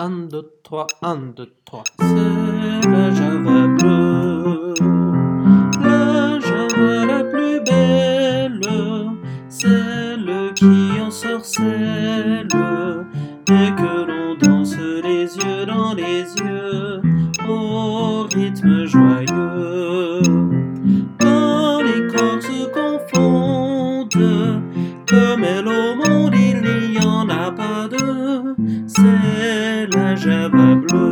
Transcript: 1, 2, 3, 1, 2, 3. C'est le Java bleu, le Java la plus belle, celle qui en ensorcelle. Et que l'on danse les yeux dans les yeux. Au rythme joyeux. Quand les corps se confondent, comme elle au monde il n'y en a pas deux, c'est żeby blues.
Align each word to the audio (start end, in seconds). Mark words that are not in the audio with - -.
1, 0.00 0.28
2, 0.28 0.52
3, 0.62 0.86
1, 1.02 1.16
2, 1.34 1.52
3. 1.64 1.82
C'est 1.98 2.04
le 2.04 3.14
Java 3.16 3.66
bleu, 3.66 4.74
le 5.82 6.40
Java 6.40 7.04
la 7.04 7.24
plus 7.24 7.60
belle, 7.64 8.60
celle 9.48 10.52
qui 10.54 11.00
en 11.00 11.08
ensorcelle. 11.08 12.46
Et 13.50 13.74
que 13.74 14.06
l'on 14.06 14.36
danse 14.36 14.76
les 14.76 15.36
yeux 15.36 15.66
dans 15.66 15.94
les 15.94 16.22
yeux. 16.44 17.02
Au 17.48 18.22
rythme 18.32 18.84
joyeux. 18.84 20.22
Quand 21.18 21.82
les 21.82 22.06
corps 22.06 22.40
se 22.40 22.68
confondent, 22.70 24.62
comme 25.08 25.42
elle 25.42 25.66
au 25.66 25.96
monde 25.96 26.34
il 26.36 26.92
n'y 26.92 27.04
en 27.04 27.28
a 27.28 27.50
pas 27.50 27.88
deux, 27.88 28.54
c'est 28.86 29.57
żeby 30.18 30.76
blues. 30.76 31.07